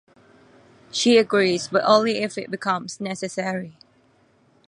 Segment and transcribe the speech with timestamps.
[0.91, 3.77] She agrees, but only if it becomes necessary.